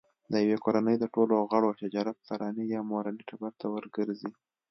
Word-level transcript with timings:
د 0.31 0.33
یوې 0.43 0.57
کورنۍ 0.65 0.95
د 0.99 1.05
ټولو 1.13 1.33
غړو 1.51 1.69
شجره 1.79 2.11
پلرني 2.19 2.65
یا 2.73 2.81
مورني 2.91 3.21
ټبر 3.29 3.51
ته 3.59 3.65
ورګرځي. 3.75 4.31